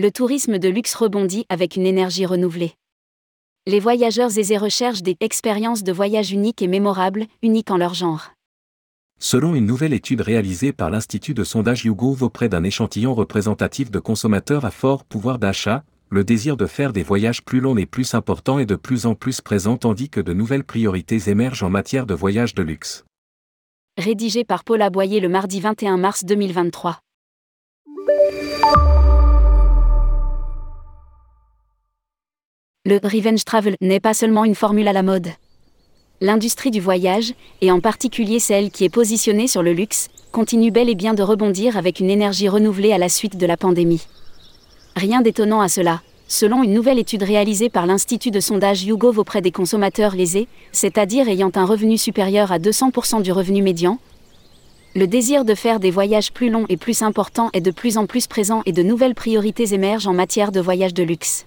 Le 0.00 0.12
tourisme 0.12 0.60
de 0.60 0.68
luxe 0.68 0.94
rebondit 0.94 1.44
avec 1.48 1.74
une 1.74 1.84
énergie 1.84 2.24
renouvelée. 2.24 2.74
Les 3.66 3.80
voyageurs 3.80 4.38
aisés 4.38 4.56
recherchent 4.56 5.02
des 5.02 5.16
expériences 5.18 5.82
de 5.82 5.90
voyage 5.90 6.30
uniques 6.30 6.62
et 6.62 6.68
mémorables, 6.68 7.26
uniques 7.42 7.72
en 7.72 7.78
leur 7.78 7.94
genre. 7.94 8.30
Selon 9.18 9.56
une 9.56 9.66
nouvelle 9.66 9.92
étude 9.92 10.20
réalisée 10.20 10.72
par 10.72 10.90
l'Institut 10.90 11.34
de 11.34 11.42
sondage 11.42 11.84
YouGov 11.84 12.22
auprès 12.22 12.48
d'un 12.48 12.62
échantillon 12.62 13.12
représentatif 13.12 13.90
de 13.90 13.98
consommateurs 13.98 14.64
à 14.64 14.70
fort 14.70 15.04
pouvoir 15.04 15.40
d'achat, 15.40 15.82
le 16.10 16.22
désir 16.22 16.56
de 16.56 16.66
faire 16.66 16.92
des 16.92 17.02
voyages 17.02 17.42
plus 17.42 17.58
longs 17.58 17.76
et 17.76 17.84
plus 17.84 18.14
important 18.14 18.60
et 18.60 18.66
de 18.66 18.76
plus 18.76 19.04
en 19.04 19.16
plus 19.16 19.40
présent 19.40 19.78
tandis 19.78 20.10
que 20.10 20.20
de 20.20 20.32
nouvelles 20.32 20.62
priorités 20.62 21.28
émergent 21.28 21.64
en 21.64 21.70
matière 21.70 22.06
de 22.06 22.14
voyages 22.14 22.54
de 22.54 22.62
luxe. 22.62 23.04
Rédigé 23.96 24.44
par 24.44 24.62
Paul 24.62 24.80
Aboyer 24.80 25.18
le 25.18 25.28
mardi 25.28 25.58
21 25.58 25.96
mars 25.96 26.24
2023. 26.24 27.00
Le 32.90 32.98
revenge 33.02 33.44
travel 33.44 33.76
n'est 33.82 34.00
pas 34.00 34.14
seulement 34.14 34.46
une 34.46 34.54
formule 34.54 34.88
à 34.88 34.94
la 34.94 35.02
mode. 35.02 35.28
L'industrie 36.22 36.70
du 36.70 36.80
voyage, 36.80 37.34
et 37.60 37.70
en 37.70 37.80
particulier 37.80 38.38
celle 38.38 38.70
qui 38.70 38.84
est 38.84 38.88
positionnée 38.88 39.46
sur 39.46 39.62
le 39.62 39.74
luxe, 39.74 40.08
continue 40.32 40.70
bel 40.70 40.88
et 40.88 40.94
bien 40.94 41.12
de 41.12 41.22
rebondir 41.22 41.76
avec 41.76 42.00
une 42.00 42.08
énergie 42.08 42.48
renouvelée 42.48 42.94
à 42.94 42.96
la 42.96 43.10
suite 43.10 43.36
de 43.36 43.44
la 43.44 43.58
pandémie. 43.58 44.06
Rien 44.96 45.20
d'étonnant 45.20 45.60
à 45.60 45.68
cela. 45.68 46.00
Selon 46.28 46.62
une 46.62 46.72
nouvelle 46.72 46.98
étude 46.98 47.24
réalisée 47.24 47.68
par 47.68 47.84
l'Institut 47.84 48.30
de 48.30 48.40
sondage 48.40 48.84
YouGov 48.84 49.18
auprès 49.18 49.42
des 49.42 49.52
consommateurs 49.52 50.14
lésés, 50.14 50.48
c'est-à-dire 50.72 51.28
ayant 51.28 51.52
un 51.56 51.66
revenu 51.66 51.98
supérieur 51.98 52.52
à 52.52 52.58
200% 52.58 53.20
du 53.20 53.32
revenu 53.32 53.60
médian, 53.60 53.98
le 54.94 55.06
désir 55.06 55.44
de 55.44 55.54
faire 55.54 55.78
des 55.78 55.90
voyages 55.90 56.32
plus 56.32 56.48
longs 56.48 56.64
et 56.70 56.78
plus 56.78 57.02
importants 57.02 57.50
est 57.52 57.60
de 57.60 57.70
plus 57.70 57.98
en 57.98 58.06
plus 58.06 58.26
présent 58.26 58.62
et 58.64 58.72
de 58.72 58.82
nouvelles 58.82 59.14
priorités 59.14 59.74
émergent 59.74 60.06
en 60.06 60.14
matière 60.14 60.52
de 60.52 60.60
voyage 60.60 60.94
de 60.94 61.02
luxe. 61.02 61.44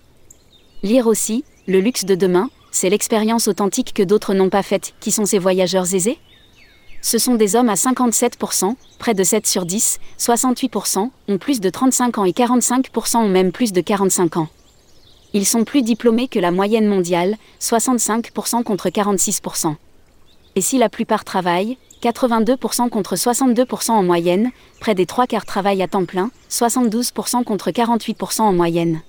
Lire 0.83 1.05
aussi, 1.05 1.43
le 1.67 1.79
luxe 1.79 2.05
de 2.05 2.15
demain, 2.15 2.49
c'est 2.71 2.89
l'expérience 2.89 3.47
authentique 3.47 3.93
que 3.93 4.01
d'autres 4.01 4.33
n'ont 4.33 4.49
pas 4.49 4.63
faite, 4.63 4.95
qui 4.99 5.11
sont 5.11 5.25
ces 5.25 5.37
voyageurs 5.37 5.93
aisés? 5.93 6.17
Ce 7.03 7.19
sont 7.19 7.35
des 7.35 7.55
hommes 7.55 7.69
à 7.69 7.75
57%, 7.75 8.73
près 8.97 9.13
de 9.13 9.23
7 9.23 9.45
sur 9.45 9.65
10, 9.65 9.99
68% 10.17 11.09
ont 11.27 11.37
plus 11.37 11.59
de 11.59 11.69
35 11.69 12.17
ans 12.17 12.25
et 12.25 12.31
45% 12.31 13.17
ont 13.17 13.27
même 13.27 13.51
plus 13.51 13.73
de 13.73 13.81
45 13.81 14.37
ans. 14.37 14.47
Ils 15.33 15.45
sont 15.45 15.65
plus 15.65 15.83
diplômés 15.83 16.27
que 16.27 16.39
la 16.39 16.49
moyenne 16.49 16.87
mondiale, 16.87 17.37
65% 17.59 18.63
contre 18.63 18.89
46%. 18.89 19.75
Et 20.55 20.61
si 20.61 20.79
la 20.79 20.89
plupart 20.89 21.23
travaillent, 21.25 21.77
82% 22.01 22.89
contre 22.89 23.15
62% 23.15 23.91
en 23.91 24.01
moyenne, 24.01 24.49
près 24.79 24.95
des 24.95 25.05
trois 25.05 25.27
quarts 25.27 25.45
travaillent 25.45 25.83
à 25.83 25.87
temps 25.87 26.05
plein, 26.05 26.31
72% 26.49 27.43
contre 27.43 27.69
48% 27.69 28.41
en 28.41 28.53
moyenne. 28.53 29.01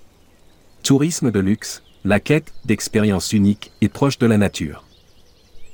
Tourisme 0.83 1.31
de 1.31 1.39
luxe, 1.39 1.85
la 2.05 2.19
quête 2.19 2.53
d'expériences 2.65 3.33
uniques 3.33 3.71
et 3.83 3.89
proches 3.89 4.19
de 4.19 4.27
la 4.27 4.37
nature. 4.37 4.83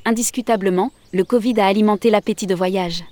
Indiscutablement, 0.04 0.92
le 1.14 1.24
Covid 1.24 1.58
a 1.60 1.66
alimenté 1.66 2.10
l'appétit 2.10 2.46
de 2.46 2.54
voyage. 2.54 3.04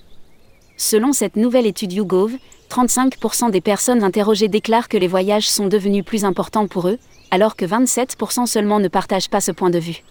Selon 0.77 1.15
cette 1.15 1.37
nouvelle 1.37 1.65
étude 1.65 1.95
YouGov, 1.95 2.33
35% 2.69 3.51
des 3.51 3.63
personnes 3.63 4.05
interrogées 4.05 4.49
déclarent 4.49 4.91
que 4.91 4.99
les 4.99 5.09
voyages 5.09 5.49
sont 5.49 5.69
devenus 5.69 6.05
plus 6.05 6.27
importants 6.27 6.67
pour 6.67 6.87
eux, 6.89 6.99
alors 7.31 7.57
que 7.57 7.65
27% 7.65 8.45
seulement 8.45 8.79
ne 8.79 8.89
partagent 8.89 9.31
pas 9.31 9.41
ce 9.41 9.53
point 9.53 9.71
de 9.71 9.79
vue. 9.79 10.03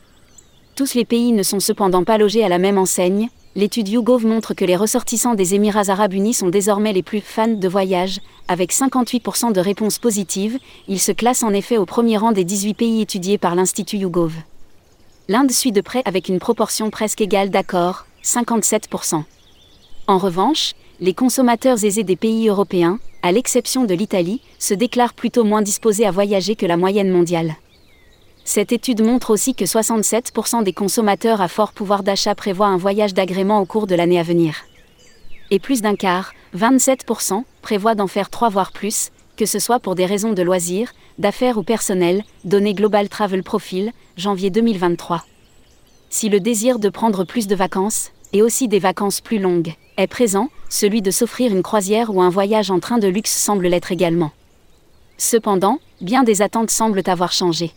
Tous 0.76 0.96
les 0.96 1.06
pays 1.06 1.34
ne 1.34 1.44
sont 1.44 1.60
cependant 1.60 2.04
pas 2.04 2.18
logés 2.18 2.44
à 2.44 2.50
la 2.50 2.58
même 2.58 2.80
enseigne, 2.80 3.30
l'étude 3.56 3.88
YouGov 3.88 4.26
montre 4.26 4.54
que 4.54 4.66
les 4.66 4.76
ressortissants 4.76 5.34
des 5.34 5.56
Émirats 5.56 5.90
arabes 5.90 6.14
unis 6.14 6.34
sont 6.34 6.50
désormais 6.50 6.94
les 6.94 7.04
plus 7.04 7.22
fans 7.22 7.48
de 7.48 7.68
voyage, 7.68 8.20
avec 8.48 8.74
58% 8.74 9.54
de 9.54 9.60
réponses 9.60 9.98
positives, 9.98 10.60
ils 10.88 11.00
se 11.00 11.12
classent 11.12 11.44
en 11.44 11.54
effet 11.54 11.78
au 11.78 11.86
premier 11.86 12.18
rang 12.18 12.32
des 12.32 12.44
18 12.44 12.74
pays 12.74 13.02
étudiés 13.02 13.38
par 13.38 13.56
l'Institut 13.56 13.98
YouGov. 13.98 14.34
L'Inde 15.28 15.52
suit 15.52 15.72
de 15.72 15.82
près 15.82 16.04
avec 16.06 16.30
une 16.30 16.40
proportion 16.40 16.90
presque 16.90 17.22
égale 17.22 17.50
d'accord, 17.50 18.06
57%. 18.24 19.24
En 20.08 20.18
revanche, 20.18 20.74
les 21.00 21.14
consommateurs 21.14 21.84
aisés 21.84 22.04
des 22.04 22.16
pays 22.16 22.48
européens, 22.48 23.00
à 23.24 23.32
l'exception 23.32 23.86
de 23.86 23.96
l'Italie, 23.96 24.42
se 24.60 24.74
déclarent 24.74 25.14
plutôt 25.14 25.44
moins 25.44 25.62
disposés 25.62 26.06
à 26.06 26.12
voyager 26.12 26.56
que 26.56 26.66
la 26.66 26.78
moyenne 26.78 27.10
mondiale. 27.10 27.56
Cette 28.48 28.72
étude 28.72 29.02
montre 29.02 29.32
aussi 29.32 29.56
que 29.56 29.66
67% 29.66 30.64
des 30.64 30.72
consommateurs 30.72 31.42
à 31.42 31.48
fort 31.48 31.74
pouvoir 31.74 32.04
d'achat 32.04 32.36
prévoient 32.36 32.68
un 32.68 32.78
voyage 32.78 33.16
d'agrément 33.16 33.60
au 33.60 33.66
cours 33.66 33.88
de 33.88 33.96
l'année 33.96 34.20
à 34.20 34.24
venir. 34.24 34.66
Et 35.50 35.60
plus 35.60 35.82
d'un 35.82 35.96
quart, 35.96 36.32
27%, 36.56 37.44
prévoient 37.64 37.96
d'en 37.96 38.06
faire 38.06 38.30
trois 38.30 38.50
voire 38.50 38.72
plus, 38.72 39.10
que 39.36 39.48
ce 39.48 39.58
soit 39.58 39.80
pour 39.80 39.96
des 39.96 40.06
raisons 40.06 40.34
de 40.34 40.44
loisirs, 40.44 40.94
d'affaires 41.18 41.58
ou 41.58 41.64
personnelles, 41.64 42.24
données 42.44 42.76
Global 42.76 43.10
Travel 43.10 43.42
Profile, 43.42 43.92
janvier 44.16 44.52
2023. 44.52 45.26
Si 46.12 46.30
le 46.30 46.40
désir 46.40 46.78
de 46.78 46.90
prendre 46.90 47.24
plus 47.24 47.48
de 47.48 47.56
vacances, 47.56 48.12
et 48.32 48.44
aussi 48.44 48.68
des 48.68 48.80
vacances 48.80 49.22
plus 49.22 49.40
longues, 49.40 49.74
est 49.98 50.08
présent, 50.08 50.50
celui 50.70 51.02
de 51.02 51.10
s'offrir 51.10 51.52
une 51.52 51.64
croisière 51.64 52.14
ou 52.14 52.22
un 52.22 52.30
voyage 52.30 52.70
en 52.70 52.80
train 52.80 53.00
de 53.00 53.08
luxe 53.08 53.36
semble 53.36 53.68
l'être 53.68 53.92
également. 53.92 54.32
Cependant, 55.18 55.80
bien 56.00 56.24
des 56.24 56.44
attentes 56.44 56.70
semblent 56.70 57.02
avoir 57.08 57.32
changé. 57.32 57.72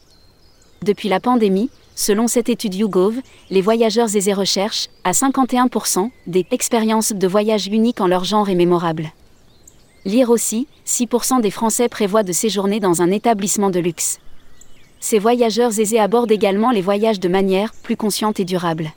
Depuis 0.82 1.08
la 1.08 1.18
pandémie, 1.18 1.70
selon 1.96 2.28
cette 2.28 2.48
étude 2.48 2.74
YouGov, 2.74 3.16
les 3.50 3.60
voyageurs 3.60 4.14
aisés 4.14 4.32
recherchent, 4.32 4.88
à 5.02 5.10
51%, 5.10 6.10
des 6.26 6.46
expériences 6.52 7.12
de 7.12 7.26
voyage 7.26 7.66
uniques 7.66 8.00
en 8.00 8.06
leur 8.06 8.24
genre 8.24 8.48
et 8.48 8.54
mémorables. 8.54 9.10
Lire 10.04 10.30
aussi, 10.30 10.68
6% 10.86 11.40
des 11.40 11.50
Français 11.50 11.88
prévoient 11.88 12.22
de 12.22 12.32
séjourner 12.32 12.78
dans 12.78 13.02
un 13.02 13.10
établissement 13.10 13.70
de 13.70 13.80
luxe. 13.80 14.20
Ces 15.00 15.18
voyageurs 15.18 15.78
aisés 15.78 15.98
abordent 15.98 16.30
également 16.30 16.70
les 16.70 16.80
voyages 16.80 17.20
de 17.20 17.28
manière 17.28 17.72
plus 17.82 17.96
consciente 17.96 18.38
et 18.40 18.44
durable. 18.44 18.92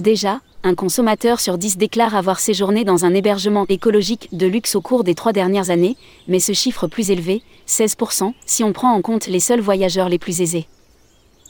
Déjà, 0.00 0.40
un 0.62 0.74
consommateur 0.74 1.40
sur 1.40 1.58
10 1.58 1.76
déclare 1.76 2.14
avoir 2.14 2.40
séjourné 2.40 2.84
dans 2.84 3.04
un 3.04 3.14
hébergement 3.14 3.66
écologique 3.68 4.28
de 4.32 4.46
luxe 4.46 4.74
au 4.74 4.80
cours 4.80 5.04
des 5.04 5.14
trois 5.14 5.32
dernières 5.32 5.70
années, 5.70 5.96
mais 6.26 6.40
ce 6.40 6.52
chiffre 6.54 6.86
plus 6.86 7.10
élevé, 7.10 7.42
16%, 7.68 8.32
si 8.46 8.64
on 8.64 8.72
prend 8.72 8.92
en 8.92 9.02
compte 9.02 9.26
les 9.26 9.40
seuls 9.40 9.60
voyageurs 9.60 10.08
les 10.08 10.18
plus 10.18 10.40
aisés. 10.40 10.66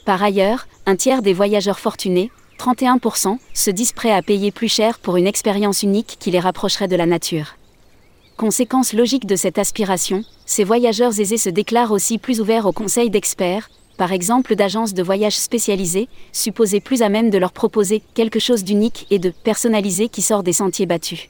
Par 0.07 0.23
ailleurs, 0.23 0.69
un 0.85 0.95
tiers 0.95 1.21
des 1.21 1.33
voyageurs 1.33 1.79
fortunés, 1.79 2.31
31%, 2.59 3.39
se 3.53 3.69
disent 3.69 3.91
prêts 3.91 4.13
à 4.13 4.21
payer 4.21 4.51
plus 4.51 4.69
cher 4.69 4.99
pour 4.99 5.17
une 5.17 5.27
expérience 5.27 5.83
unique 5.83 6.15
qui 6.17 6.31
les 6.31 6.39
rapprocherait 6.39 6.87
de 6.87 6.95
la 6.95 7.05
nature. 7.05 7.57
Conséquence 8.37 8.93
logique 8.93 9.25
de 9.25 9.35
cette 9.35 9.57
aspiration, 9.57 10.23
ces 10.45 10.63
voyageurs 10.63 11.19
aisés 11.19 11.35
se 11.35 11.49
déclarent 11.49 11.91
aussi 11.91 12.19
plus 12.19 12.39
ouverts 12.39 12.67
aux 12.67 12.71
conseils 12.71 13.09
d'experts, 13.09 13.69
par 13.97 14.13
exemple 14.13 14.55
d'agences 14.55 14.93
de 14.93 15.03
voyage 15.03 15.37
spécialisées, 15.37 16.07
supposées 16.31 16.79
plus 16.79 17.01
à 17.01 17.09
même 17.09 17.29
de 17.29 17.37
leur 17.37 17.51
proposer 17.51 18.01
quelque 18.13 18.39
chose 18.39 18.63
d'unique 18.63 19.07
et 19.09 19.19
de 19.19 19.31
personnalisé 19.31 20.07
qui 20.07 20.21
sort 20.21 20.41
des 20.41 20.53
sentiers 20.53 20.85
battus. 20.85 21.27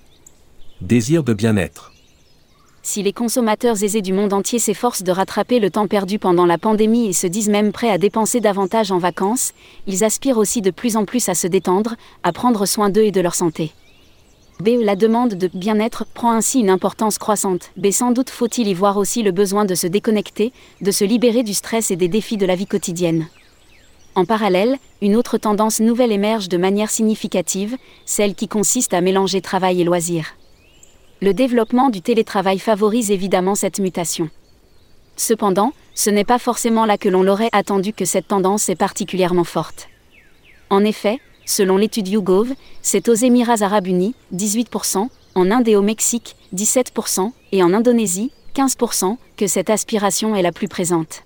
Désir 0.82 1.24
de 1.24 1.34
bien-être 1.34 1.94
si 2.88 3.04
les 3.04 3.12
consommateurs 3.12 3.84
aisés 3.84 4.02
du 4.02 4.14
monde 4.14 4.32
entier 4.32 4.60
s'efforcent 4.60 5.04
de 5.04 5.12
rattraper 5.12 5.60
le 5.60 5.70
temps 5.70 5.88
perdu 5.88 6.20
pendant 6.20 6.46
la 6.46 6.58
pandémie 6.58 7.08
et 7.08 7.14
se 7.14 7.28
disent 7.28 7.50
même 7.50 7.74
prêts 7.74 7.90
à 7.90 7.98
dépenser 7.98 8.40
davantage 8.40 8.94
en 8.94 8.98
vacances, 8.98 9.52
ils 9.88 10.06
aspirent 10.06 10.38
aussi 10.38 10.62
de 10.62 10.72
plus 10.72 10.96
en 10.96 11.04
plus 11.04 11.28
à 11.28 11.36
se 11.36 11.48
détendre, 11.48 11.96
à 12.24 12.32
prendre 12.32 12.66
soin 12.66 12.90
d'eux 12.90 13.04
et 13.04 13.12
de 13.12 13.20
leur 13.20 13.36
santé. 13.36 13.74
B. 14.62 14.70
La 14.80 14.96
demande 14.96 15.34
de 15.34 15.50
bien-être 15.54 16.06
prend 16.06 16.32
ainsi 16.32 16.62
une 16.62 16.70
importance 16.70 17.18
croissante. 17.18 17.72
B. 17.76 17.92
Sans 17.92 18.12
doute 18.12 18.30
faut-il 18.30 18.70
y 18.70 18.74
voir 18.74 18.96
aussi 18.96 19.22
le 19.22 19.32
besoin 19.32 19.66
de 19.66 19.76
se 19.76 19.86
déconnecter, 19.86 20.54
de 20.80 20.92
se 20.92 21.04
libérer 21.04 21.44
du 21.44 21.54
stress 21.54 21.92
et 21.92 21.98
des 21.98 22.08
défis 22.08 22.38
de 22.38 22.46
la 22.46 22.56
vie 22.56 22.68
quotidienne. 22.68 23.28
En 24.16 24.24
parallèle, 24.24 24.78
une 25.02 25.18
autre 25.18 25.38
tendance 25.38 25.82
nouvelle 25.82 26.14
émerge 26.14 26.48
de 26.48 26.58
manière 26.58 26.90
significative, 26.90 27.76
celle 28.06 28.34
qui 28.34 28.48
consiste 28.48 28.94
à 28.94 29.02
mélanger 29.02 29.42
travail 29.42 29.82
et 29.82 29.84
loisirs. 29.84 30.38
Le 31.20 31.34
développement 31.34 31.90
du 31.90 32.04
télétravail 32.04 32.60
favorise 32.60 33.10
évidemment 33.10 33.56
cette 33.56 33.80
mutation. 33.80 34.30
Cependant, 35.16 35.74
ce 35.96 36.12
n'est 36.12 36.24
pas 36.24 36.38
forcément 36.38 36.86
là 36.86 37.00
que 37.00 37.10
l'on 37.10 37.24
l'aurait 37.24 37.50
attendu 37.54 37.92
que 37.92 38.06
cette 38.06 38.28
tendance 38.28 38.70
est 38.70 38.76
particulièrement 38.76 39.44
forte. 39.44 39.88
En 40.70 40.86
effet, 40.86 41.20
selon 41.44 41.78
l'étude 41.78 42.08
YouGov, 42.08 42.54
c'est 42.84 43.10
aux 43.10 43.16
Émirats 43.16 43.64
arabes 43.64 43.88
unis, 43.88 44.14
18%, 44.36 45.08
en 45.34 45.52
Inde 45.52 45.68
et 45.68 45.76
au 45.76 45.82
Mexique, 45.82 46.36
17%, 46.54 47.32
et 47.52 47.64
en 47.64 47.74
Indonésie, 47.74 48.32
15%, 48.54 49.18
que 49.38 49.48
cette 49.48 49.72
aspiration 49.72 50.36
est 50.36 50.44
la 50.44 50.52
plus 50.52 50.68
présente. 50.68 51.24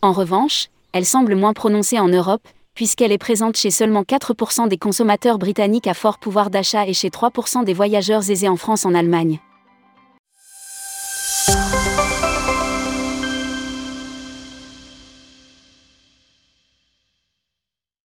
En 0.00 0.12
revanche, 0.12 0.68
elle 0.92 1.06
semble 1.06 1.34
moins 1.34 1.52
prononcée 1.52 1.98
en 1.98 2.08
Europe, 2.08 2.48
puisqu'elle 2.74 3.12
est 3.12 3.18
présente 3.18 3.56
chez 3.56 3.70
seulement 3.70 4.02
4% 4.02 4.68
des 4.68 4.78
consommateurs 4.78 5.38
britanniques 5.38 5.86
à 5.86 5.94
fort 5.94 6.18
pouvoir 6.18 6.50
d'achat 6.50 6.86
et 6.86 6.94
chez 6.94 7.08
3% 7.08 7.64
des 7.64 7.74
voyageurs 7.74 8.30
aisés 8.30 8.48
en 8.48 8.56
France 8.56 8.86
en 8.86 8.94
Allemagne. 8.94 9.40